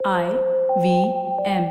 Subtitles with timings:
[0.00, 0.26] I
[0.76, 0.86] V
[1.44, 1.64] M.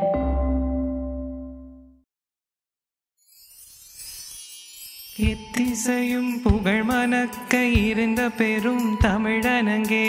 [5.27, 7.53] எத்திசையும் புகழ் மணக்க
[7.83, 10.07] இருந்த பெரும் தமிழனங்கே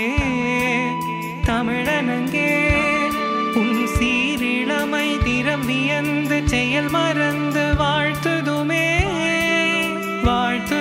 [1.49, 2.51] தமிழனங்கே
[3.61, 8.87] உன் சீரிழமை திறம் வியந்து செயல் மறந்து வாழ்த்துதுமே
[10.25, 10.78] வாழ்த்து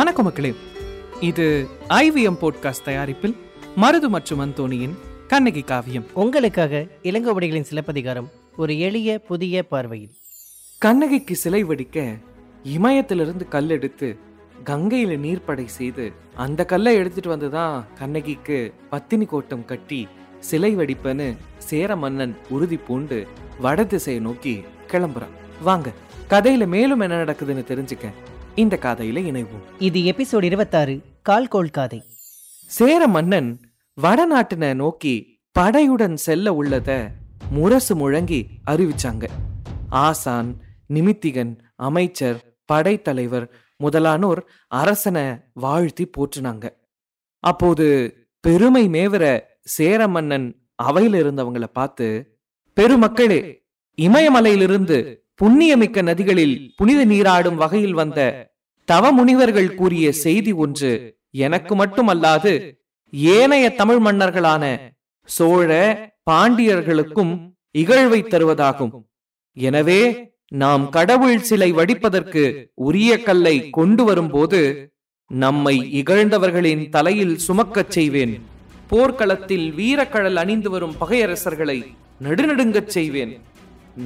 [0.00, 0.54] வணக்கம் மக்களே.
[1.20, 3.36] இது ஐவிஎம் போட்காஸ்ட் தயாரிப்பில்
[3.76, 4.94] மருது மற்றும் அந்தோணியின்
[5.28, 6.06] கண்ணகி காவியம்.
[6.14, 10.10] உங்களுக்காக இளங்கோவடிகளின் சிலப்பதிகாரம் ஒரு எளிய புதிய பார்வையில்.
[10.78, 12.18] கண்ணகிக்கு சிலை வடிக்க
[12.64, 14.16] இமயத்திலிருந்து கல் எடுத்து
[14.64, 20.08] கங்கையில நீர்ப்படை செய்து அந்த கல்லை எடுத்துட்டு வந்துதான் கண்ணகிக்கு பத்தினி கோட்டம் கட்டி
[20.38, 23.26] சிலை வடிப்பன்னு சேர மன்னன் உறுதி பூண்டு
[23.60, 25.36] வட திசையை நோக்கி கிளம்புறான்.
[25.62, 25.92] வாங்க
[26.30, 28.12] கதையில மேலும் என்ன நடக்குதுன்னு தெரிஞ்சுக்க.
[28.60, 29.64] இந்த கதையில இணைவோம்.
[29.78, 32.02] இது எபிசோட் இருபத்தாறு கால்கோள் காதை.
[32.66, 33.60] சேர மன்னன்
[34.02, 35.14] வடநாட்டின நோக்கி
[35.58, 37.08] படையுடன் செல்ல உள்ளத
[37.50, 39.24] முரசு முழங்கி அறிவிச்சாங்க.
[39.88, 40.50] ஆசான்
[40.94, 46.66] நிமித்திகன் அமைச்சர் படைத்தலைவர் முதலானோர் அரசனை வாழ்த்தி போற்றுனாங்க.
[47.44, 47.86] அப்போது
[48.40, 49.24] பெருமை மேவர
[49.76, 50.48] சேர மன்னன்
[50.82, 52.38] அவையில இருந்தவங்கள பார்த்து
[52.76, 53.40] பெருமக்களே
[53.98, 54.98] இமயமலையிலிருந்து
[55.42, 58.20] புண்ணியமிக்க நதிகளில் புனித நீராடும் வகையில் வந்த
[58.90, 60.92] தவ முனிவர்கள் கூறிய செய்தி ஒன்று
[61.46, 62.52] எனக்கு மட்டுமல்லாது
[63.36, 64.64] ஏனைய தமிழ் மன்னர்களான
[65.36, 65.70] சோழ
[66.30, 67.32] பாண்டியர்களுக்கும்
[67.82, 68.92] இகழ்வை தருவதாகும்.
[69.56, 70.00] எனவே
[70.62, 72.44] நாம் கடவுள் சிலை வடிப்பதற்கு
[72.86, 74.60] உரிய கல்லை கொண்டு வரும்போது
[75.30, 78.34] நம்மை இகழ்ந்தவர்களின் தலையில் சுமக்கச் செய்வேன்.
[78.90, 81.78] போர்க்களத்தில் வீரக்கழல் அணிந்து வரும் பகையரசர்களை
[82.26, 83.32] நடுநடுங்கச் செய்வேன்.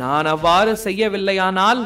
[0.02, 1.80] நான் அவ்வாறு செய்யவில்லையானால்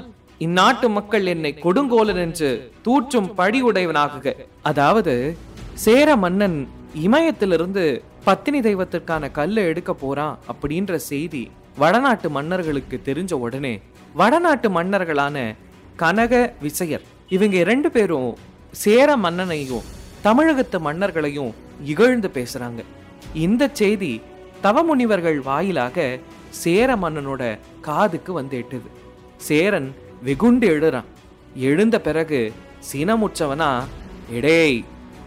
[0.45, 2.51] இந்நாட்டு மக்கள் என்னை கொடுங்கோலன் என்று
[2.87, 4.27] தூற்றும் பழியுடையவனாகுக.
[4.71, 5.15] அதாவது
[5.85, 6.59] சேர மன்னன்
[7.07, 7.85] இமயத்திலிருந்து
[8.27, 11.43] பத்தினி தெய்வத்திற்கான கல்லை எடுக்க போறான் அப்படின்ற செய்தி
[11.83, 13.75] வடநாட்டு மன்னர்களுக்கு தெரிஞ்ச உடனே
[14.21, 15.37] வடநாட்டு மன்னர்களான
[16.03, 17.05] கனக விசயர்
[17.37, 18.31] இவங்க ரெண்டு பேரும்
[18.85, 19.87] சேர மன்னனையும்
[20.27, 21.53] தமிழகத்து மன்னர்களையும்
[21.93, 22.81] இகழ்ந்து பேசுறாங்க.
[23.47, 24.13] இந்த செய்தி
[24.65, 26.07] தவமுனிவர்கள் வாயிலாக
[26.65, 27.43] சேர மன்னனோட
[27.87, 28.89] காதுக்கு வந்து எட்டுது.
[29.49, 29.89] சேரன்
[30.23, 31.05] வெகுண்டு எழுறான்.
[31.55, 32.53] எழுந்த பிறகு
[32.93, 33.83] சினமுற்றவனா
[34.33, 34.85] எடேய்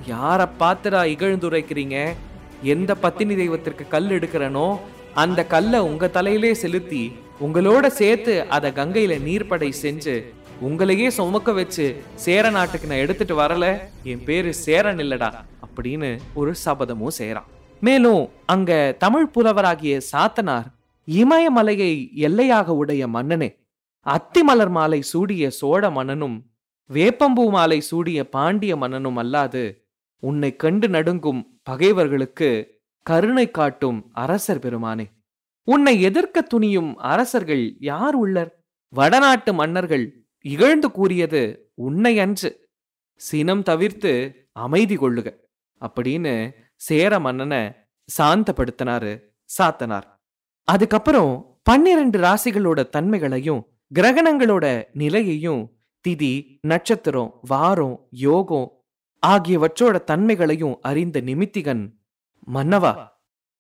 [0.08, 2.14] யாரை பார்த்துடா இகழ்ந்துரைக்கிறீங்க?
[2.62, 4.80] எந்த பத்தினி தெய்வத்திற்கு கல் எடுக்கிறனோ
[5.14, 10.24] அந்த கல்லை உங்க தலையிலே செலுத்தி உங்களோட சேர்த்து அதை கங்கையில நீர்ப்படை செஞ்சு
[10.62, 15.32] உங்களையே சுமக்க வச்சு சேர நாட்டுக்கு நான் எடுத்துட்டு வரல என் பேரு சேரன் இல்லடா
[15.68, 17.46] அப்படின்னு ஒரு சபதமும் செய்கிறான்
[17.80, 20.66] மேலும் அங்க தமிழ் புலவராகிய சாத்தனார்
[21.08, 23.56] இமயமலையை எல்லையாக உடைய மன்னனே
[24.06, 26.46] அத்திமலர் மாலை சூடிய சோழ மன்னனும்
[26.90, 29.88] வேப்பம்பூ மாலை சூடிய பாண்டிய மன்னனும் அல்லாது
[30.20, 35.06] உன்னை கண்டு நடுங்கும் பகைவர்களுக்கு கருணை காட்டும் அரசர் பெருமானே.
[35.64, 38.60] உன்னை எதிர்க்க துணியும் அரசர்கள் யார் உள்ளர்?
[38.90, 42.70] வடநாட்டு மன்னர்கள் இகழ்ந்து கூறியது உன்னை அன்று.
[43.16, 44.12] சினம் தவிர்த்து
[44.52, 45.36] அமைதி கொள்ளுக.
[45.82, 47.72] அப்படின்னு சேர மன்னனை
[48.18, 49.20] சாந்தப்படுத்தினாரு
[49.58, 50.08] சாத்தனார்.
[50.64, 53.66] அதுக்கப்புறம் பன்னிரண்டு ராசிகளோட தன்மைகளையும்
[53.96, 55.72] கிரகணங்களோட நிலையையும்
[56.08, 58.86] திதி நட்சத்திரம் வாரம் யோகம்
[59.28, 61.92] ஆகியவற்றோட தன்மைகளையும் அறிந்த நிமித்திகன்
[62.54, 63.08] மன்னவா.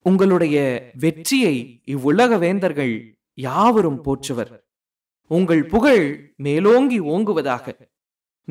[0.02, 4.58] உங்களுடைய வெற்றியை இவ்வுலக வேந்தர்கள் யாவரும் போற்றுவர்.
[5.28, 7.80] உங்கள் புகழ் மேலோங்கி ஓங்குவதாக.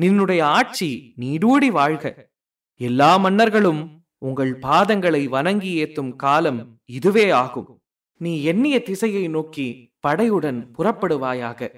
[0.01, 2.31] நின்னுடைய ஆட்சி நீடூடி வாழ்க.
[2.75, 7.81] எல்லா மன்னர்களும் உங்கள் பாதங்களை வணங்கி ஏத்தும் காலம் இதுவே ஆகும்.
[8.17, 11.69] நீ எண்ணிய திசையை நோக்கி படையுடன் புறப்படுவாயாக.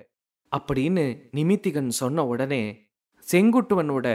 [0.51, 2.63] அப்படின்னு நிமித்திகன் சொன்ன உடனே
[3.31, 4.07] செங்குட்டுவனோட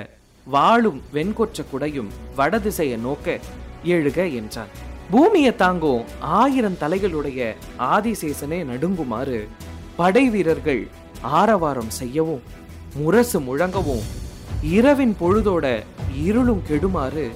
[0.46, 3.40] வாளும் வெண்கொற்ற குடையும் வடதிசையை நோக்க
[3.84, 4.70] எழுக என்றான்.
[5.10, 7.40] பூமியை தாங்கும் ஆயிரம் தலைகளுடைய
[7.78, 9.48] ஆதிசேசனே நடுங்குமாறு
[9.96, 10.82] படை வீரர்கள்
[11.20, 12.42] ஆரவாரம் செய்யவும்
[12.94, 14.04] முரசு முழங்கவும்
[14.62, 15.66] இரவின் பொழுதோட
[16.24, 17.26] இருளும் கெடுமாறு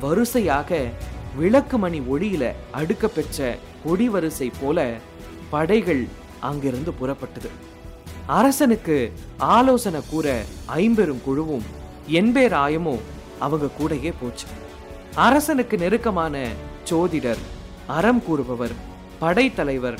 [0.00, 0.70] வரிசையாக
[1.36, 4.78] விளக்கு மணி ஒளியில அடுக்க பெற்ற கொடி வரிசை போல
[5.52, 6.02] படைகள்
[6.48, 7.50] அங்கிருந்து புறப்பட்டது.
[8.38, 8.96] அரசனுக்கு
[9.56, 10.26] ஆலோசனை கூற
[10.80, 11.66] ஐம்பெரும் குழுவும்
[12.18, 13.02] என்பேர் ஆயமும்
[13.44, 14.46] அவங்க கூடயே போச்சு.
[15.26, 16.44] அரசனுக்கு நெருக்கமான
[16.90, 17.42] சோதிடர்
[17.96, 18.74] அறம் கூறுபவர்
[19.22, 19.98] படைத்தலைவர்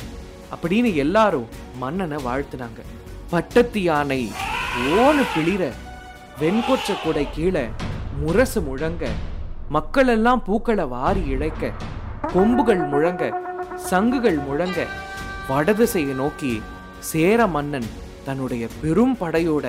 [0.55, 1.49] அப்படின்னு எல்லாரும்
[1.83, 2.81] மன்னனை வாழ்த்துனாங்க.
[3.33, 4.23] பட்டத்து யானை
[5.03, 5.63] ஓனு பிளிர
[6.41, 7.65] வெண்கொற்ற கூடை கீழே
[8.21, 9.05] முரசு முழங்க
[9.77, 11.73] மக்கள் எல்லாம் பூக்களை வாரி இழைக்க
[12.33, 13.25] கொம்புகள் முழங்க
[13.91, 14.81] சங்குகள் முழங்க
[15.49, 16.53] வடதிசையை நோக்கி
[17.11, 17.89] சேர மன்னன்
[18.27, 19.67] தன்னுடைய பெரும் படையோட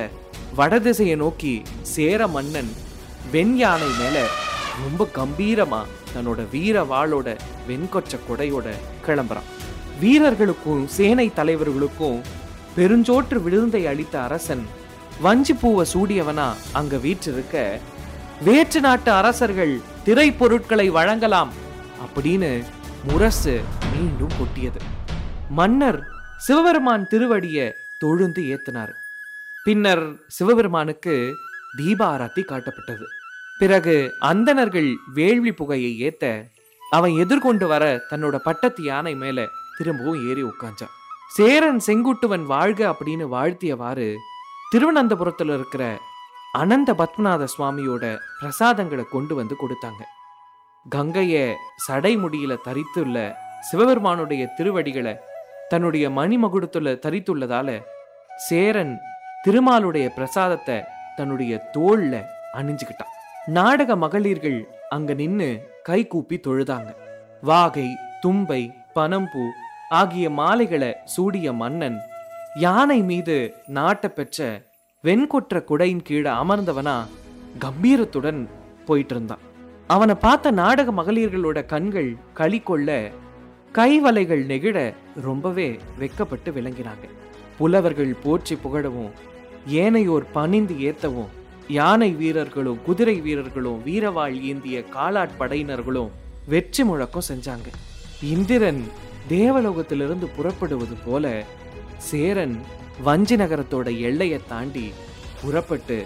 [0.55, 2.71] வடதிசையை நோக்கி சேர மன்னன்
[3.31, 4.17] வெண் யானை மேல
[4.83, 5.81] ரொம்ப கம்பீரமா
[6.13, 7.27] தன்னோட வீர வாளோட
[7.67, 8.67] வெண்கொச்ச கொடையோட
[9.05, 9.49] கிளம்புறான்.
[9.99, 12.21] வீரர்களுக்கும் சேனை தலைவர்களுக்கும்
[12.77, 14.63] பெருஞ்சோற்று விழுந்தை அளித்த அரசன்
[15.21, 17.79] வஞ்சி பூவை சூடியவனா அங்க வீற்றிருக்க
[18.43, 21.51] வேற்று நாட்டு அரசர்கள் திரை பொருட்களை வழங்கலாம்
[22.05, 22.51] அப்படின்னு
[23.11, 23.55] முரசு
[23.93, 24.81] மீண்டும் கொட்டியது.
[25.57, 25.97] மன்னர்
[26.37, 27.65] சிவபெருமான் திருவடியை
[28.03, 28.93] தொழுந்து ஏத்தினார்.
[29.63, 31.15] பின்னர் சிவபெருமானுக்கு
[31.77, 33.05] தீபாராத்தி காட்டப்பட்டது.
[33.59, 36.23] பிறகு அந்தணர்கள் வேள்வி புகையை ஏத்த
[36.91, 39.45] அவன் எதிர்கொண்டு வர தன்னோட பட்டத்து யானை மேல
[39.77, 40.93] திரும்பவும் ஏறி உட்கார்ந்தான்
[41.35, 44.07] சேரன் செங்குட்டுவன் வாழ்க அப்படின்னு வாழ்த்தியவாறு
[44.71, 45.99] திருவனந்தபுரத்துல இருக்கிற
[46.53, 48.03] அனந்த பத்மநாத சுவாமியோட
[48.41, 50.01] பிரசாதங்களை கொண்டு வந்து கொடுத்தாங்க.
[50.89, 51.45] கங்கையை
[51.87, 53.17] சடைமுடியில தரித்துள்ள
[53.61, 55.13] சிவபெருமானுடைய திருவடிகளை
[55.69, 57.69] தன்னுடைய மணிமகுடத்துல தரித்துள்ளதால
[58.37, 58.99] சேரன்
[59.47, 60.77] திருமாலுடைய பிரசாதத்தை
[61.15, 62.13] தன்னுடைய தோல்ல
[62.53, 63.13] அணிஞ்சுக்கிட்டான்.
[63.47, 65.49] நாடக மகளிர்கள் அங்க நின்னு
[65.83, 66.91] கை கூப்பி தொழுதாங்க.
[67.41, 67.87] வாகை
[68.21, 68.61] தும்பை
[68.95, 69.43] பனம்பூ
[69.89, 71.97] ஆகிய மாலைகளை சூடிய மன்னன்
[72.55, 74.61] யானை மீது நாட்ட பெற்ற
[75.03, 76.97] வெண்கொற்ற குடையின் கீழே அமர்ந்தவனா
[77.59, 78.47] கம்பீரத்துடன்
[78.85, 79.43] போயிட்டு இருந்தான்.
[79.87, 83.11] அவனை பார்த்த நாடக மகளிர்களோட கண்கள் களி கொள்ள
[83.77, 84.77] கைவலைகள் நெகிழ
[85.27, 85.67] ரொம்பவே
[85.99, 87.05] வெக்கப்பட்டு விளங்கினாங்க.
[87.57, 89.13] புலவர்கள் போற்றி புகழவும்
[89.83, 91.31] ஏனையோர் பணிந்து ஏத்தவும்
[91.77, 96.13] யானை வீரர்களும் குதிரை வீரர்களும் வீரவாள் ஏந்திய காலாட் படையினர்களும்
[96.47, 97.67] வெற்றி முழக்கம் செஞ்சாங்க.
[98.21, 98.83] இந்திரன்
[99.29, 101.43] தேவலோகத்திலிருந்து புறப்படுவது போல
[102.09, 102.57] சேரன்
[103.03, 104.87] வஞ்சி நகரத்தோட எல்லையை தாண்டி
[105.41, 105.97] புறப்பட்டு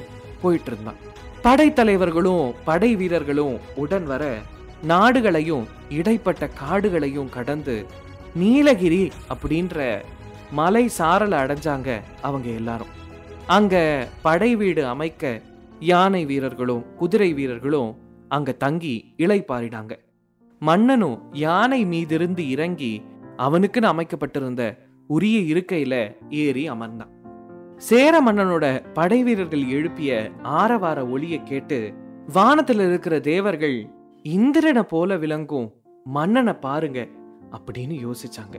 [0.41, 1.01] போயிட்டு இருந்தான்.
[1.45, 4.23] படைத்தலைவர்களும் படை வீரர்களும் உடன் வர
[4.83, 7.85] நாடுகளையும் இடைப்பட்ட காடுகளையும் கடந்து
[8.33, 10.01] நீலகிரி அப்படின்ற
[10.51, 12.87] மலை சாரல அடைஞ்சாங்க அவங்க எல்லாரும்.
[13.47, 15.41] அங்க படை வீடு அமைக்க
[15.79, 17.97] யானை வீரர்களும் குதிரை வீரர்களும்
[18.27, 19.91] அங்க தங்கி இளைப்பாறினாங்க
[20.59, 23.01] மன்னனும் யானை மீதிருந்து இறங்கி
[23.37, 24.77] அவனுக்குன்னு அமைக்கப்பட்டிருந்த
[25.07, 27.09] உரிய இருக்கையில ஏறி அமர்ந்தான்.
[27.77, 31.93] சேர மன்னனோட படை வீரர்கள் எழுப்பிய ஆரவார ஒளியை கேட்டு
[32.33, 33.91] வானத்துல இருக்கிற தேவர்கள்
[34.35, 35.67] இந்திரனை போல விளங்கும்
[36.03, 36.99] மன்னனை பாருங்க
[37.51, 38.55] அப்படின்னு யோசிச்சாங்க.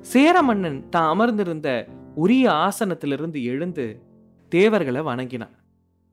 [0.00, 1.68] சேர மன்னன் தான் அமர்ந்திருந்த
[2.14, 3.86] உரிய ஆசனத்திலிருந்து எழுந்து
[4.48, 5.54] தேவர்களை வணங்கினான்.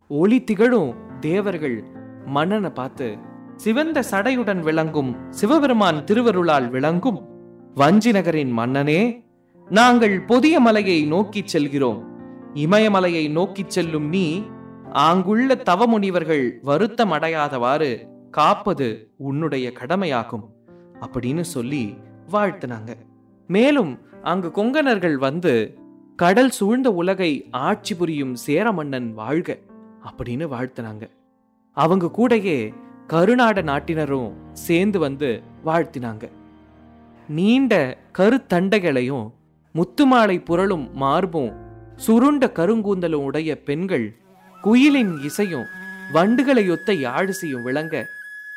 [0.08, 1.84] ஒளி திகழும் தேவர்கள்
[2.26, 3.18] மன்னனை பார்த்து
[3.56, 7.20] சிவந்த சடையுடன் விளங்கும் சிவபெருமான் திருவருளால் விளங்கும்
[7.76, 9.02] வஞ்சி நகரின் மன்னனே
[9.70, 12.02] நாங்கள் பொதிய மலையை நோக்கிச் செல்கிறோம்.
[12.54, 14.26] இமயமலையை நோக்கிச் செல்லும் நீ
[15.08, 17.92] ஆங்குள்ள தவமுனிவர்கள் வருத்தம் அடையாதவாறு
[18.36, 20.46] காப்பது உன்னுடைய கடமையாகும்
[21.02, 21.98] அப்படின்னு சொல்லி
[22.32, 22.94] வாழ்த்துனாங்க.
[23.48, 25.78] மேலும் அங்கு கொங்கணர்கள் வந்து
[26.16, 29.58] கடல் சூழ்ந்த உலகை ஆட்சி புரியும் சேர மன்னன் வாழ்க
[30.06, 31.10] அப்படின்னு வாழ்த்துனாங்க.
[31.72, 32.74] அவங்க கூடயே
[33.08, 36.30] கருநாட நாட்டினரும் சேர்ந்து வந்து வாழ்த்தினாங்க.
[37.30, 39.32] நீண்ட கருத்தண்டைகளையும்
[39.74, 41.54] முத்துமாலை புரளும் மார்பும்
[42.08, 44.16] சுருண்ட கருங்கூந்தலும் உடைய பெண்கள்
[44.62, 45.66] குயிலின் இசையும்
[46.14, 48.06] வண்டுகளையொத்த யாழிசையும் விளங்க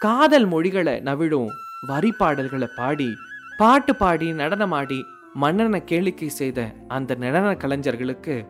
[0.00, 1.49] காதல் மொழிகளை நவிழும்
[1.87, 3.15] வரி பாடல்களை பாடி
[3.59, 5.03] பாட்டு பாடி நடனமாடி
[5.35, 8.47] மன்னனை கேளிக்கை செய்த அந்த நடன கலைஞர்களுக்கு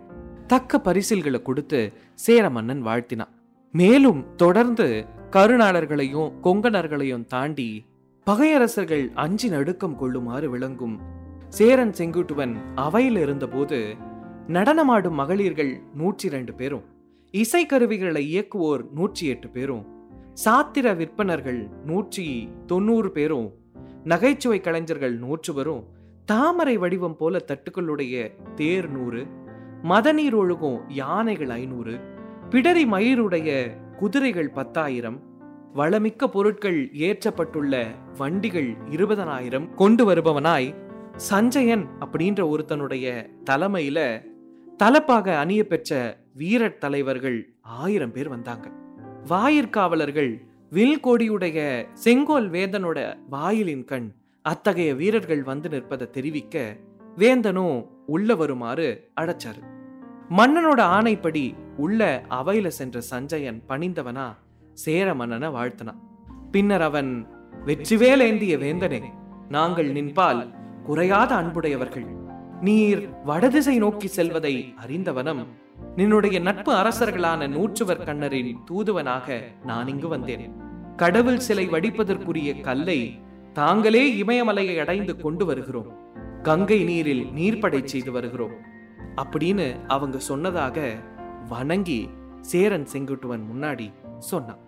[0.46, 3.28] தக்க பரிசில்களை கொடுத்து சேர மன்னன் வாழ்த்தினான்.
[3.72, 7.84] மேலும் தொடர்ந்து கருணாளர்களையும் கொங்கணர்களையும் தாண்டி
[8.26, 11.00] பகையரசர்கள் அஞ்சு நடுக்கம் கொள்ளுமாறு விளங்கும்
[11.48, 13.96] சேரன் செங்குட்டுவன் அவையில் இருந்தபோது
[14.48, 16.84] நடனமாடும் மகளிர்கள் நூற்றி ரெண்டு பேரும்
[17.32, 19.97] இசைக்கருவிகளை இயக்குவோர் நூற்றி எட்டு பேரும்
[20.38, 23.48] சாத்திர விற்பனர்கள் நூற்றி தொண்ணூறு பேரும்
[24.04, 25.84] நகைச்சுவை கலைஞர்கள் நூற்றுவரும்
[26.26, 28.14] தாமரை வடிவம் போல தட்டுக்களுடைய
[28.54, 29.22] தேர் நூறு
[29.82, 31.94] மதநீர் ஒழுகும் யானைகள் ஐநூறு
[32.50, 33.50] பிடரி மயிருடைய
[33.98, 35.18] குதிரைகள் பத்தாயிரம்
[35.74, 37.74] வளமிக்க பொருட்கள் ஏற்றப்பட்டுள்ள
[38.16, 40.74] வண்டிகள் இருபதனாயிரம் கொண்டு வருபவனாய்
[41.16, 43.06] சஞ்சயன் அப்படின்ற ஒருத்தனுடைய
[43.50, 43.98] தலைமையில
[44.80, 45.92] தலப்பாக அணிய பெற்ற
[46.34, 48.66] வீரத் தலைவர்கள் ஆயிரம் பேர் வந்தாங்க.
[49.28, 51.58] வாயிற்காவலர்கள் வில் கொடியுடைய
[51.94, 56.76] செங்கோல் வேந்தனோட வாயிலின் கண் அத்தகைய வீரர்கள் வந்து நிற்பதை தெரிவிக்க
[57.16, 59.62] வேந்தனும் உள்ள வருமாறு அடைச்சாரு
[60.30, 64.26] மன்னனோட ஆணைப்படி உள்ள அவையில சென்ற சஞ்சயன் பணிந்தவனா
[64.72, 66.00] சேர மன்னனை வாழ்த்தினான்
[66.50, 67.26] பின்னர் அவன்
[67.66, 69.02] வெற்றிவேல் ஏந்திய வேந்தனே
[69.48, 70.42] நாங்கள் நின்பால்
[70.86, 72.06] குறையாத அன்புடையவர்கள்.
[72.60, 75.46] நீர் வடதிசை நோக்கி செல்வதை அறிந்தவனம்
[75.96, 80.52] நின்னுடைய நட்பு அரசர்களான நூற்றுவர் கண்ணரின் தூதுவனாக நான் இங்கு வந்தேன்.
[80.96, 83.20] கடவுள் சிலை வடிப்பதற்குரிய கல்லை
[83.52, 85.92] தாங்களே இமயமலையை அடைந்து கொண்டு வருகிறோம்.
[86.42, 88.52] கங்கை நீரில் நீர்ப்படை செய்து வருகிறோம்.
[89.16, 90.96] அப்படின்னு அவங்க சொன்னதாக
[91.48, 92.08] வணங்கி
[92.40, 94.58] சேரன் செங்குட்டுவன் முன்னாடி சொன்னான்.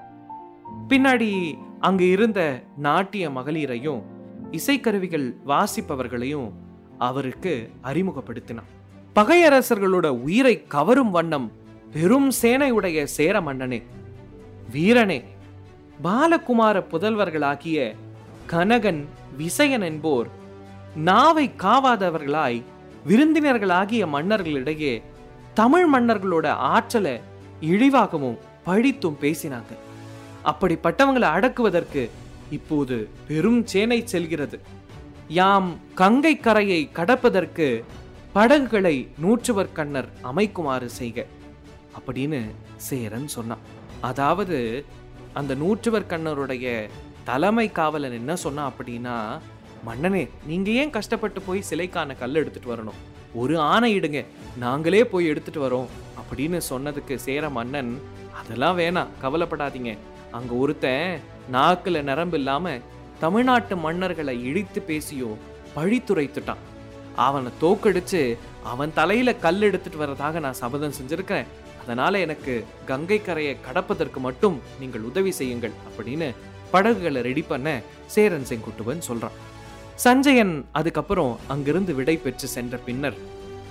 [0.88, 4.02] பின்னாடி அங்கு இருந்த நாட்டிய மகளிரையும்
[4.50, 6.52] இசைக்கருவிகள் வாசிப்பவர்களையும்
[6.98, 8.79] அவருக்கு அறிமுகப்படுத்தினான்.
[9.20, 11.46] பகையரசர்களோட உயிரை கவரும் வண்ணம்
[11.94, 13.80] பெரும் சேனையுடைய சேர மன்னனே
[14.74, 15.18] வீரனே
[16.04, 17.78] பாலகுமார புதல்வர்களாகிய
[18.52, 19.02] கனகன்
[19.40, 20.28] விசயன் என்போர்
[21.08, 22.58] நாவை காவாதவர்களாய்
[23.08, 24.94] விருந்தினர்களாகிய மன்னர்களிடையே
[25.60, 26.46] தமிழ் மன்னர்களோட
[26.76, 27.14] ஆற்றலை
[27.60, 29.72] இழிவாகவும் பழித்தும் பேசினாங்க.
[30.52, 32.10] அப்படிப்பட்டவங்களை அடக்குவதற்கு
[32.50, 34.60] இப்போது பெரும் சேனை செல்கிறது.
[35.28, 37.84] யாம் கங்கை கரையை கடப்பதற்கு
[38.32, 41.26] படகுகளை நூற்றுவர் கண்ணர் அமைக்குமாறு செய்க.
[41.98, 43.58] அப்படின்னு சேரன் சொன்னான்.
[44.00, 44.84] அதாவது
[45.32, 46.88] அந்த நூற்றுவர் கண்ணருடைய
[47.24, 49.38] தலைமை காவலன் என்ன சொன்னான் அப்படின்னா
[49.84, 53.00] மன்னனே நீங்க ஏன் கஷ்டப்பட்டு போய் சிலைக்கான கல் எடுத்துட்டு வரணும்?
[53.34, 54.24] ஒரு ஆணை இடுங்க.
[54.56, 55.86] நாங்களே போய் எடுத்துட்டு வரோம்.
[56.20, 58.00] அப்படின்னு சொன்னதுக்கு சேர மன்னன்
[58.44, 59.98] அதெல்லாம் வேணாம் கவலைப்படாதீங்க.
[60.30, 61.20] அங்க ஒருத்தன்
[61.52, 62.78] நாக்குல நரம்பு இல்லாம
[63.20, 65.36] தமிழ்நாட்டு மன்னர்களை இழித்து பேசியோ
[65.76, 66.68] பழித்துரைத்துட்டான்.
[67.16, 68.22] அவனை தோக்கடிச்சு
[68.72, 71.50] அவன் தலையில கல் எடுத்துட்டு வர்றதாக நான் சபதம் செஞ்சிருக்கிறேன்.
[71.82, 72.54] அதனால எனக்கு
[72.86, 76.28] கங்கை கரையை கடப்பதற்கு மட்டும் நீங்கள் உதவி செய்யுங்கள் அப்படின்னு
[76.70, 77.68] படகுகளை ரெடி பண்ண
[78.06, 79.38] சேரன் செங்குட்டுவன் சொல்றான்.
[80.04, 83.16] சஞ்சயன் அதுக்கப்புறம் அங்கிருந்து விடை பெற்று சென்ற பின்னர்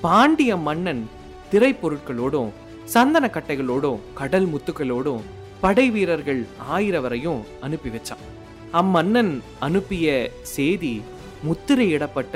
[0.02, 1.04] பாண்டிய மன்னன்
[1.52, 2.52] திரைப்பொருட்களோடும்
[2.84, 5.24] சந்தன கட்டைகளோடும் கடல் முத்துக்களோடும்
[5.62, 6.42] படை வீரர்கள்
[6.76, 8.22] ஆயிரவரையும் அனுப்பி வச்சான்.
[8.72, 11.02] அம்மன்னன் அனுப்பிய செய்தி
[11.48, 12.36] முத்திரையிடப்பட்ட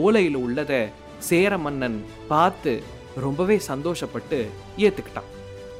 [0.00, 0.82] ஓலையில் உள்ளதை
[1.28, 2.72] சேர மன்னன் பார்த்து
[3.24, 4.38] ரொம்பவே சந்தோஷப்பட்டு
[4.76, 5.30] ஏத்துக்கிட்டான்.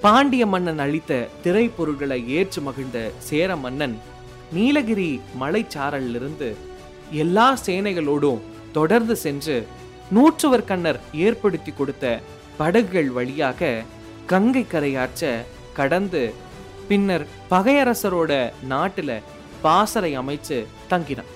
[0.00, 3.96] பாண்டிய மன்னன் அளித்த திரைப்பொருட்களை ஏற்று மகிழ்ந்த சேர மன்னன்
[4.52, 6.48] நீலகிரி மலைச்சாரலிருந்து
[7.24, 8.40] எல்லா சேனைகளோடும்
[8.72, 9.66] தொடர்ந்து சென்று
[10.10, 12.20] நூற்றுவர் கண்ணர் ஏற்படுத்தி கொடுத்த
[12.56, 13.82] படகுகள் வழியாக
[14.26, 15.30] கங்கை கரையாற்ற
[15.78, 16.22] கடந்து
[16.88, 18.32] பின்னர் பகையரசரோட
[18.68, 19.20] நாட்டுல
[19.62, 20.58] பாசறை அமைச்சு
[20.90, 21.30] தங்கினான்.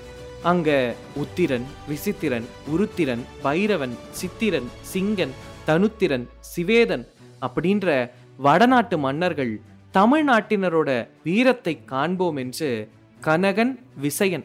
[0.47, 5.33] அங்க உத்திரன் விசித்திரன் உருத்திரன் பைரவன் சித்திரன் சிங்கன்
[5.67, 6.27] தனுத்திரன்
[6.57, 7.05] சிவேதன்
[7.41, 9.61] அப்படின்ற வடநாட்டு மன்னர்கள்
[9.95, 12.89] தமிழ்நாட்டினரோட வீரத்தை காண்போம் என்று
[13.25, 14.45] கனகன் விசயன்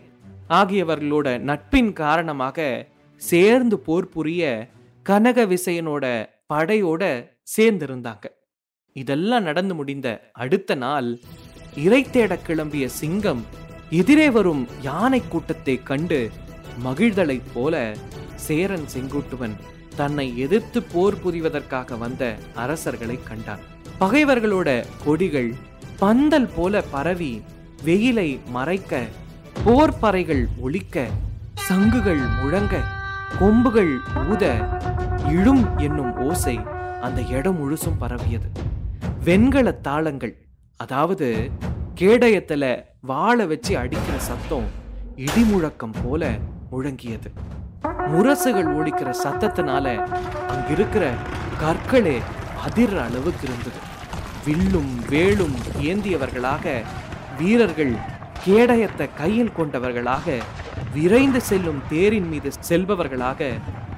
[0.49, 4.69] ஆகியவர்களோட நட்பின் காரணமாக சேர்ந்து போர் புரிய
[5.03, 6.05] கனக விசயனோட
[6.53, 7.03] படையோட
[7.57, 8.25] சேர்ந்திருந்தாங்க.
[8.93, 11.19] இதெல்லாம் நடந்து முடிந்த அடுத்த நாள்
[11.75, 13.45] இறை தேட கிளம்பிய சிங்கம்
[13.91, 16.29] எதிரே வரும் யானை கூட்டத்தை கண்டு
[16.83, 17.95] மகிழ்தலைப் போல
[18.35, 19.55] சேரன் செங்குட்டுவன்
[19.95, 23.59] தன்னை எதிர்த்து போர் புரிவதற்காக வந்த அரசர்களை கண்டான்.
[23.99, 25.53] பகைவர்களோட கொடிகள்
[25.99, 27.41] பந்தல் போல பரவி
[27.85, 29.03] வெயிலை மறைக்க
[29.65, 31.07] போர்ப்பறைகள் ஒழிக்க
[31.53, 32.83] சங்குகள் முழங்க
[33.39, 33.93] கொம்புகள்
[34.29, 34.45] ஊத
[35.27, 36.59] இழும் என்னும் ஓசை
[37.01, 38.49] அந்த இடம் முழுசும் பரவியது.
[39.23, 40.37] வெண்கல தாளங்கள்
[40.75, 41.51] அதாவது
[41.95, 44.65] கேடயத்துல வாழை வச்சு அடிக்கிற சத்தம்
[45.25, 46.23] இடிமுழக்கம் போல
[46.71, 47.29] முழங்கியது.
[48.11, 49.85] முரசுகள் ஓடிக்கிற சத்தத்தினால
[50.53, 51.05] அங்கிருக்கிற
[51.61, 52.15] கற்களே
[52.65, 53.79] அதிர்ற அளவுக்கு இருந்தது.
[54.45, 55.55] வில்லும் வேலும்
[55.91, 56.73] ஏந்தியவர்களாக
[57.39, 57.93] வீரர்கள்
[58.45, 60.37] கேடயத்தை கையில் கொண்டவர்களாக
[60.93, 63.49] விரைந்து செல்லும் தேரின் மீது செல்பவர்களாக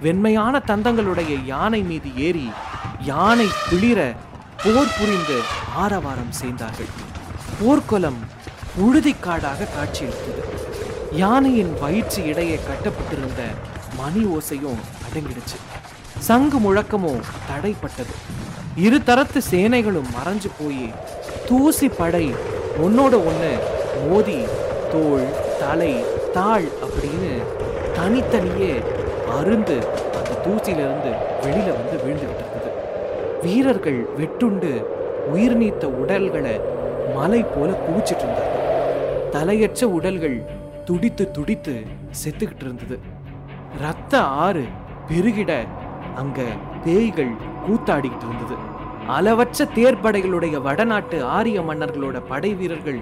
[0.06, 2.48] வெண்மையான தந்தங்களுடைய யானை மீது ஏறி
[3.12, 4.00] யானை குளிர
[4.64, 5.38] போர் புரிந்து
[5.86, 6.94] ஆரவாரம் செய்தார்கள்.
[7.60, 8.22] போர்க்குளம்
[8.82, 10.44] உழுதிக்காடாக காட்சியளித்தது.
[11.12, 13.42] யானையின் வயிற்று இடையே கட்டப்பட்டிருந்த
[13.98, 15.58] மணி ஓசையும் அடங்கிடுச்சு.
[16.20, 18.14] சங்கு முழக்கமும் தடைப்பட்டது.
[18.76, 20.94] இரு தரத்து சேனைகளும் மறைஞ்சு போய்
[21.48, 22.26] தூசி படை
[22.84, 23.52] ஒன்னோட ஒண்ணு
[24.10, 24.40] மோதி
[24.92, 25.28] தோள்
[25.60, 25.94] தலை
[26.34, 27.34] தாள் அப்படின்னு
[27.98, 28.74] தனித்தனியே
[29.38, 29.78] அருந்து
[30.18, 31.12] அந்த தூசியிலிருந்து
[31.44, 32.72] வெளியில வந்து விழுந்துகிட்டு இருந்தது
[33.44, 34.72] வீரர்கள் வெட்டுண்டு
[35.34, 36.56] உயிர் நீத்த உடல்களை
[37.16, 38.53] மலை போல குவிச்சிட்டு இருந்தார்
[39.34, 40.38] தலையற்ற உடல்கள்
[40.86, 41.84] துடித்து துடித்து
[42.24, 43.00] செத்துக்கிட்டு இருந்தது.
[43.80, 44.66] ரத்த ஆறு
[45.08, 45.68] பெருகிட
[46.16, 46.44] அங்க
[46.84, 47.32] பேய்கள்
[47.68, 48.56] கூத்தாடிக்கிட்டு இருந்தது.
[49.08, 53.00] அளவற்ற தேர்ப்படைகளுடைய வடநாட்டு ஆரிய மன்னர்களோட படை வீரர்கள்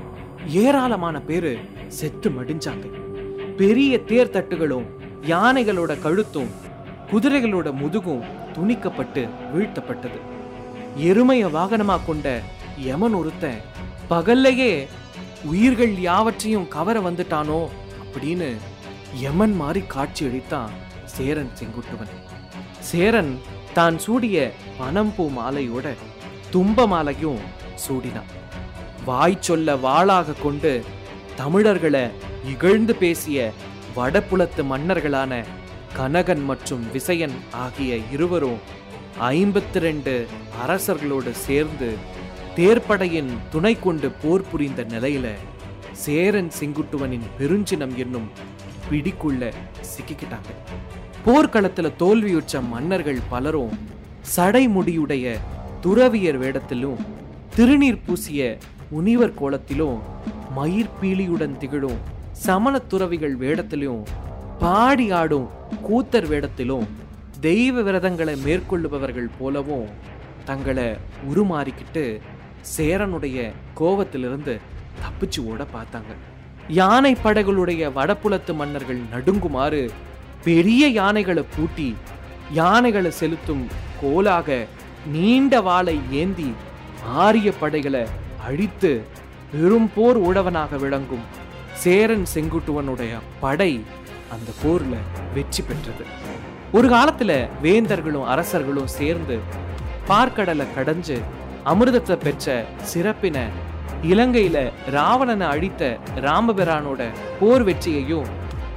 [0.47, 1.57] ஏராளமான பேரு
[1.88, 2.85] செத்து மடிஞ்சாங்க.
[3.57, 4.85] பெரிய தேர் தட்டுகளும்
[5.27, 6.51] யானைகளோட கழுத்தும்
[7.11, 8.23] குதிரைகளோட முதுகும்
[8.53, 10.19] துணிக்கப்பட்டு வீழ்த்தப்பட்டது.
[10.97, 12.41] எருமைய வாகனமா கொண்ட
[12.77, 13.61] யமன் ஒருத்தன்
[14.09, 14.88] பகல்லையே
[15.50, 17.62] உயிர்கள் யாவற்றையும் கவர வந்துட்டானோ
[18.03, 18.50] அப்படின்னு
[19.21, 20.74] யமன் மாதிரி காட்சி அளித்தான்
[21.15, 22.13] சேரன் செங்குட்டுவன்.
[22.89, 23.31] சேரன்
[23.74, 25.88] தான் சூடிய பனம்பூ மாலையோட
[26.53, 27.41] தும்ப மாலையும்
[27.86, 28.31] சூடினான்.
[29.05, 30.83] வாய் சொல்ல வாளாக கொண்டு
[31.36, 32.05] தமிழர்களை
[32.51, 33.51] இகழ்ந்து பேசிய
[33.95, 35.43] வடபுலத்து மன்னர்களான
[35.98, 38.60] கனகன் மற்றும் விசயன் ஆகிய இருவரும்
[39.19, 40.13] ஐம்பத்தி ரெண்டு
[40.63, 41.89] அரசர்களோடு சேர்ந்து
[42.58, 45.27] தேர்ப்படையின் துணை கொண்டு போர் புரிந்த நிலையில
[45.96, 48.29] சேரன் செங்குட்டுவனின் பெருஞ்சினம் என்னும்
[48.89, 49.43] பிடிக்குள்ள
[49.91, 50.51] சிக்கிக்கிட்டாங்க.
[51.25, 53.74] போர்க்களத்துல தோல்வியுற்ற மன்னர்கள் பலரும்
[54.36, 55.25] சடைமுடியுடைய
[55.81, 57.01] துறவியர் வேடத்திலும்
[57.55, 58.41] திருநீர் பூசிய
[58.91, 60.00] முனிவர் கோலத்திலும்
[60.55, 62.00] மயிர் பீலியுடன் திகழும்
[62.41, 64.03] சமண துறவிகள் வேடத்திலும்
[64.60, 65.48] பாடி ஆடும்
[65.88, 66.88] கூத்தர் வேடத்திலும்
[67.39, 69.88] தெய்வ விரதங்களை மேற்கொள்ளுபவர்கள் போலவும்
[70.46, 70.89] தங்களை
[71.29, 72.05] உருமாறிக்கிட்டு
[72.75, 73.38] சேரனுடைய
[73.80, 74.53] கோவத்திலிருந்து
[75.03, 76.13] தப்பிச்சு ஓட பார்த்தாங்க.
[76.68, 79.82] யானை படைகளுடைய வடபுலத்து மன்னர்கள் நடுங்குமாறு
[80.44, 81.96] பெரிய யானைகளை பூட்டி
[82.51, 83.63] யானைகளை செலுத்தும்
[84.01, 84.68] கோலாக
[85.12, 86.50] நீண்ட வாளை ஏந்தி
[87.03, 88.03] ஆரிய படைகளை
[88.48, 88.91] அழித்து
[89.51, 91.25] பெரும் போர் உழவனாக விளங்கும்
[91.84, 93.72] சேரன் செங்குட்டுவனுடைய படை
[94.34, 94.96] அந்த போர்ல
[95.34, 96.06] வெற்றி பெற்றது.
[96.72, 97.32] ஒரு காலத்துல
[97.63, 99.38] வேந்தர்களும் அரசர்களும் சேர்ந்து
[100.08, 101.18] பார்க்கடலை கடைஞ்சு
[101.65, 103.38] அமிர்தத்தை பெற்ற சிறப்பின
[104.03, 107.01] இலங்கையில ராவணனை அழித்த ராமபிரானோட
[107.39, 108.30] போர் வெற்றியையும்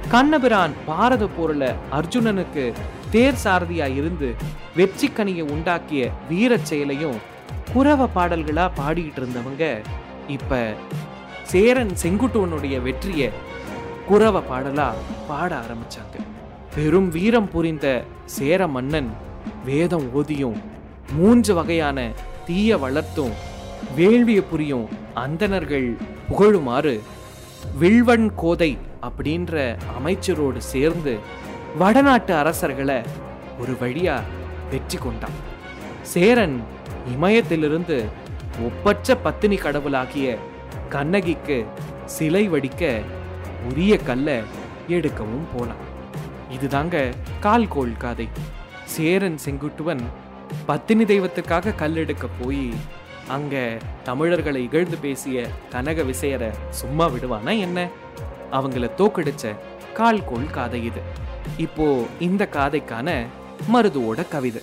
[0.09, 2.73] கண்ணபிரான் பாரத போர்ல அர்ஜுனனுக்கு
[3.11, 4.35] தேர் சாரதியா இருந்து
[4.75, 7.17] வெற்றி கனியை உண்டாக்கிய வீரச் செயலையும்
[7.73, 9.81] குரவ பாடல்களா பாடிட்டு இருந்தவங்க
[10.27, 10.59] இப்ப
[11.43, 13.31] சேரன் செங்குட்டுவனுடைய வெற்றிய
[14.09, 14.87] குரவ பாடலா
[15.27, 16.15] பாட ஆரம்பிச்சாங்க.
[16.75, 19.09] பெரும் வீரம் புரிந்த சேர மன்னன்
[19.65, 20.74] வேதம் ஓதியும்
[21.13, 22.11] மூன்று வகையான
[22.45, 23.31] தீய வளர்த்தும்
[23.97, 25.97] வேள்விய புரியும் அந்தணர்கள்
[26.29, 26.99] புகழுமாறு
[27.79, 31.17] வில்வன் கோதை அப்படின்ற அமைச்சரோடு சேர்ந்து
[31.77, 33.01] வடநாட்டு அரசர்களை
[33.59, 34.19] ஒரு வழியா
[34.69, 35.37] வெற்றி கொண்டான்.
[36.01, 36.61] சேரன்
[37.15, 38.03] இமயத்திலிருந்து
[38.63, 40.37] ஒப்பற்ற பத்தினி கடவுளாகிய
[40.89, 41.65] கண்ணகிக்கு
[42.05, 43.01] சிலை வடிக்க
[43.69, 44.39] உரிய கல்லை
[44.89, 45.83] எடுக்கவும் போனான்.
[46.51, 48.27] இதுதாங்க கால்கோள் காதை.
[48.83, 50.01] சேரன் செங்குட்டுவன்
[50.65, 52.71] பத்தினி தெய்வத்துக்காக கல் எடுக்க போய்
[53.27, 57.89] அங்க தமிழர்களை இகழ்ந்து பேசிய கனக விசையரை சும்மா விடுவானா என்ன?
[58.51, 59.55] அவங்கள தோக்கடிச்ச
[59.93, 61.01] கால்கோள் காதை இது.
[61.57, 63.25] இப்போ இந்த காதைக்கான
[63.73, 64.61] மருதுவோட கவிதை.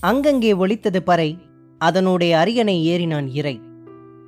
[0.00, 1.38] அங்கங்கே ஒழித்தது பறை
[1.78, 3.60] அதனுடைய அரியணை ஏறினான் இறை.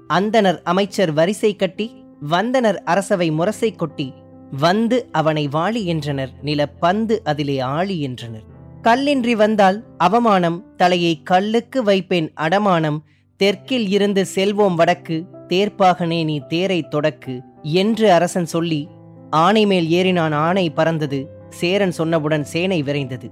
[0.09, 4.14] அந்தனர் அமைச்சர் வரிசை கட்டி வந்தனர் அரசவை முரசை கொட்டி
[4.51, 8.52] வந்து அவனை வாழி என்றனர் நில பந்து அதிலே ஆளி என்றனர்.
[8.83, 12.99] கல்லின்றி வந்தால் அவமானம் தலையை கல்லுக்கு வைப்பேன் அடமானம்
[13.37, 18.88] தெற்கில் இருந்து செல்வோம் வடக்கு தேர்ப்பாகனே நீ தேரை தொடக்கு என்று அரசன் சொல்லி
[19.31, 23.31] ஆணை மேல் ஏறினான் ஆணை பறந்தது சேரன் சொன்னவுடன் சேனை விரைந்தது.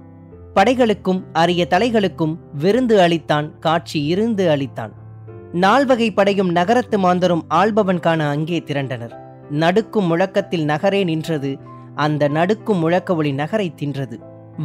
[0.53, 4.93] படைகளுக்கும் அரிய தலைகளுக்கும் விருந்து அளித்தான் காட்சி இருந்து அளித்தான்.
[5.53, 9.13] நால்வகை படையும் நகரத்து மாந்தரும் ஆள்பவன் காண அங்கே திரண்டனர்.
[9.49, 11.57] நடுக்கும் முழக்கத்தில் நகரே நின்றது
[11.95, 14.17] அந்த நடுக்கும் முழக்க ஒளி நகரை தின்றது.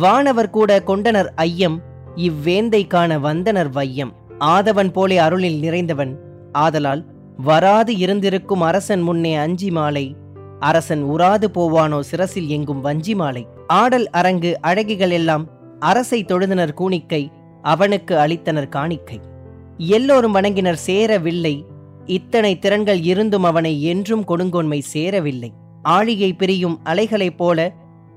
[0.02, 1.76] வானவர் கூட கொண்டனர் ஐயம்
[2.16, 4.12] இவ்வேந்தை காண வந்தனர் வையம்.
[4.38, 6.12] ஆதவன் போலே அருளில் நிறைந்தவன்
[6.52, 7.02] ஆதலால்
[7.36, 10.16] வராது இருந்திருக்கும் அரசன் முன்னே அஞ்சி மாலை.
[10.60, 13.42] அரசன் உராது போவானோ சிரசில் எங்கும் வஞ்சி மாலை.
[13.66, 15.46] ஆடல் அரங்கு அழகிகள் எல்லாம்
[15.80, 17.22] அரசை தொழுதனர் கூணிக்கை
[17.62, 19.20] அவனுக்கு அளித்தனர் காணிக்கை.
[19.76, 21.54] எல்லோரும் வணங்கினர் சேரவில்லை
[22.18, 25.50] இத்தனை திறன்கள் இருந்தும் அவனை என்றும் கொடுங்கோன்மை சேரவில்லை.
[25.88, 27.68] ஆழியை பிரியும் அலைகளைப் போல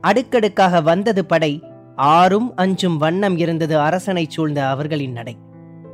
[0.02, 1.54] அடுக்கடுக்காக வந்தது படை
[2.00, 5.38] ஆறும் அஞ்சும் வண்ணம் இருந்தது அரசனைச் சூழ்ந்த அவர்களின் நடை.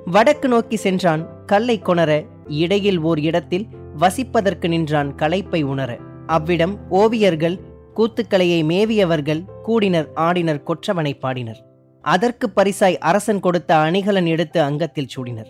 [0.05, 3.67] வடக்கு நோக்கி சென்றான் கல்லை கொணர இடையில் ஓர் இடத்தில்
[3.99, 5.97] வசிப்பதற்கு நின்றான் களைப்பை உணர.
[6.25, 7.59] அவ்விடம் ஓவியர்கள்
[7.95, 11.65] கூத்துக்கலையை மேவியவர்கள் கூடினர் ஆடினர் கொற்றவனை பாடினர்.
[12.01, 15.47] அதற்கு பரிசாய் அரசன் கொடுத்த அணிகலன் எடுத்து அங்கத்தில் சூடினர்.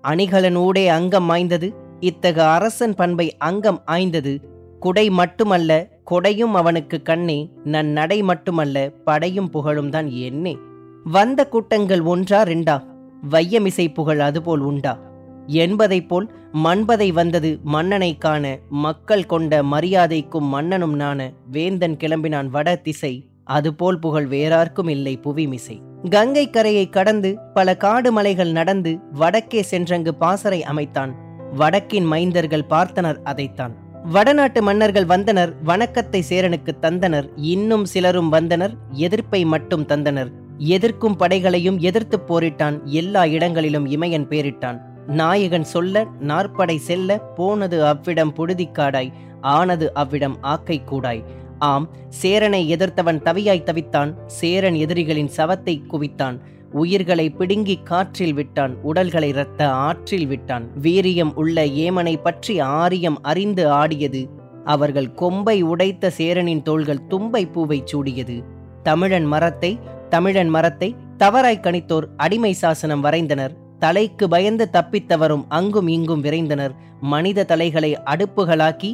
[0.00, 4.40] அணிகலன் ஊடே அங்கம் மாய்ந்தது இத்தகு அரசன் பண்பை அங்கம் ஆய்ந்தது
[4.80, 10.56] குடை மட்டுமல்ல கொடையும் அவனுக்கு கண்ணே நன் நடை மட்டுமல்ல படையும் புகழும் தான் என்னே.
[11.04, 12.84] வந்த கூட்டங்கள் ஒன்றா ரெண்டா?
[13.30, 14.98] வையமிசை புகழ் அதுபோல் உண்டா?
[15.46, 16.32] என்பதைப் போல்
[16.64, 24.26] மண்பதை வந்தது மன்னனை காண மக்கள் கொண்ட மரியாதைக்கும் மன்னனும் நாண வேந்தன் கிளம்பினான் வட திசை அதுபோல் புகழ்
[24.26, 25.80] வேறார்க்கும் இல்லை புவிமிசை.
[26.10, 31.14] கங்கை கரையை கடந்து பல காடு மலைகள் நடந்து வடக்கே சென்றங்கு பாசறை அமைத்தான்
[31.56, 33.82] வடக்கின் மைந்தர்கள் பார்த்தனர் அதைத்தான்.
[34.12, 40.30] வடநாட்டு மன்னர்கள் வந்தனர் வணக்கத்தை சேரனுக்கு தந்தனர் இன்னும் சிலரும் வந்தனர் எதிர்ப்பை மட்டும் தந்தனர்.
[40.58, 44.78] எதிர்க்கும் படைகளையும் எதிர்த்துப் போரிட்டான் எல்லா இடங்களிலும் இமையன் பேரிட்டான்.
[45.06, 51.24] நாயகன் சொல்ல நாற்படை செல்ல போனது அவ்விடம் புழுதிக்காடாய் ஆனது அவ்விடம் ஆக்கை கூடாய்
[51.58, 56.38] ஆம் சேரனை எதிர்த்தவன் தவியாய் தவித்தான் சேரன் எதிரிகளின் சவத்தை குவித்தான்.
[56.82, 60.64] உயிர்களை பிடுங்கி காற்றில் விட்டான் உடல்களை இரத்த ஆற்றில் விட்டான்.
[60.82, 64.22] வீரியம் உள்ள ஏமனை பற்றி ஆரியம் அறிந்து ஆடியது.
[64.64, 68.36] அவர்கள் கொம்பை உடைத்த சேரனின் தோள்கள் தும்பை பூவை சூடியது.
[68.82, 69.72] தமிழன் மரத்தை
[70.08, 73.54] தமிழன் மரத்தை தவறாய் கணித்தோர் அடிமை சாசனம் வரைந்தனர்.
[73.78, 76.74] தலைக்கு பயந்து தப்பித்தவரும் அங்கும் இங்கும் விரைந்தனர்.
[77.12, 78.90] மனித தலைகளை அடுப்புகளாக்கி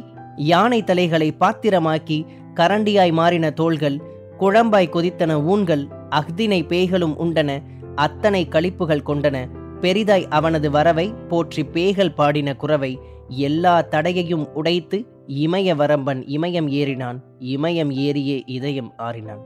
[0.51, 2.17] யானை தலைகளை பாத்திரமாக்கி
[2.59, 3.97] கரண்டியாய் மாறின தோள்கள்
[4.39, 7.59] குழம்பாய் கொதித்தன ஊன்கள் அஃதினை பேய்களும் உண்டன
[7.95, 9.37] அத்தனை களிப்புகள் கொண்டன.
[9.81, 14.97] பெரிதாய் அவனது வரவை போற்றி பேய்கள் பாடின குரவை எல்லா தடையையும் உடைத்து
[15.27, 19.43] இமய வரம்பன் இமயம் ஏறினான் இமயம் ஏறியே இதயம் ஆறினான்.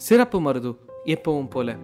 [0.00, 0.72] சிறப்பு மருது
[1.06, 1.76] எப்பவும் போல.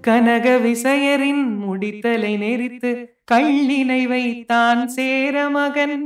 [0.00, 2.92] கனக விசையரின் முடித்தலை நெறித்து
[3.32, 5.96] கள்ளினை வைத்தான் சேர மகன்.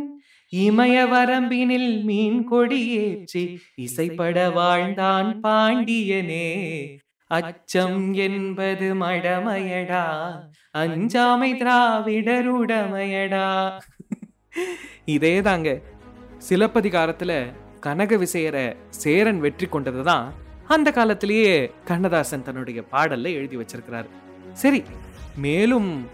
[0.52, 3.44] இமய வரம்பினில் மீன் கொடியேற்றி
[3.76, 6.46] இசைப்பட வாழ்ந்தான் பாண்டியனே.
[7.30, 10.04] அச்சம் என்பது மடமையடா.
[10.70, 13.46] அஞ்சாமை திராவிடருடமையடா.
[15.06, 15.68] இதேதாங்க.
[16.48, 17.32] சிலப்பதிகாரத்துல
[17.80, 20.24] கனக விசையரை சேரன் வெற்றி கொண்டதுதான்
[20.68, 24.10] அந்த காலத்திலேயே கண்ணதாசன் தன்னுடைய பாடல்ல எழுதி வச்சிருக்கிறாரு.
[24.52, 24.82] சரி
[25.36, 26.06] மேலும்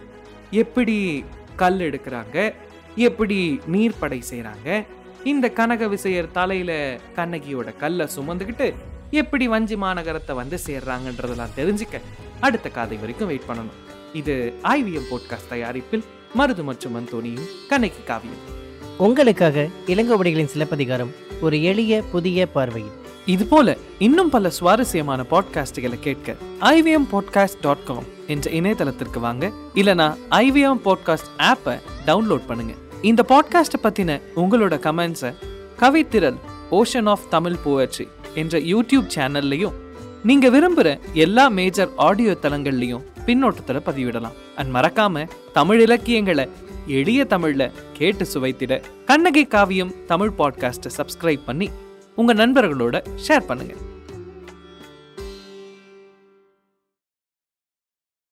[0.51, 1.25] எப்படி
[1.57, 2.53] கல் எடுக்கிறாங்க?
[2.97, 4.85] எப்படி நீர்ப்படை செய்கிறாங்க
[5.25, 6.73] இந்த கனக விசையர் தலையில
[7.17, 8.69] கண்ணகியோட கல்லை சுமந்துக்கிட்டு
[9.11, 12.01] எப்படி வஞ்சி மாநகரத்தை வந்து சேர்றாங்கன்றதெல்லாம் தெரிஞ்சுக்க
[12.41, 13.79] அடுத்த காதை வரைக்கும் வெயிட் பண்ணணும்.
[14.13, 16.05] இது ஐவிஎம் போட்காஸ்ட் தயாரிப்பில்
[16.39, 18.43] மருது மற்றும் அந்தோனியும் கண்ணகி காவியம்.
[18.99, 22.93] உங்களுக்காக இளங்கோவடிகளின் சிலப்பதிகாரம் ஒரு எளிய புதிய பார்வையில்.
[23.27, 30.17] இது போல இன்னும் பல சுவாரஸ்யமான பாட்காஸ்டுகளை கேட்க ஐவிஎம் பாட்காஸ்ட் டாட் காம் என்ற இணையதளத்திற்கு வாங்க இல்லனா
[30.31, 32.75] ஐவிஎம் பாட்காஸ்ட் ஆப்பை டவுன்லோட் பண்ணுங்க.
[33.03, 35.35] இந்த பாட்காஸ்ட்டை பத்தின உங்களோட கமெண்ட்ஸை
[35.79, 36.37] Kavithiral
[36.71, 39.73] ocean of Tamil poetry என்ற யூடியூப் சேனல்லையும்
[40.23, 44.33] நீங்க விரும்புற எல்லா மேஜர் ஆடியோ தளங்கள்லையும் பின்னோட்டத்தில் பதிவிடலாம்.
[44.57, 46.49] அண்ட் மறக்காம தமிழ் இலக்கியங்களை
[46.87, 51.71] எளிய தமிழ்ல கேட்டு சுவைத்திட கண்ணகி காவியம் தமிழ் பாட்காஸ்ட்டை சப்ஸ்கிரைப் பண்ணி
[52.17, 53.75] உங்க நண்பர்களோட ஷேர் பண்ணுங்க.